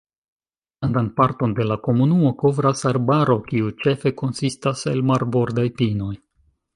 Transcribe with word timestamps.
Grandan 0.79 1.09
parton 1.19 1.51
de 1.59 1.67
la 1.71 1.75
komunumo 1.87 2.31
kovras 2.39 2.81
arbaro, 2.91 3.35
kiu 3.51 3.69
ĉefe 3.85 4.13
konsistas 4.23 4.83
el 4.93 5.05
marbordaj 5.11 5.67
pinoj. 5.83 6.13